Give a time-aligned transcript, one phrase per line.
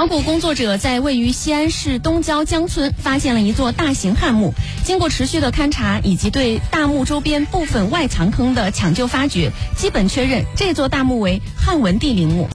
[0.00, 12.48] 考古工作者在位于西安市东郊江村发现了一座大型汉墓，经过持续的勘查以及对大墓周边部分外藏坑的抢救发掘，基本确认这座大墓为汉文帝陵墓。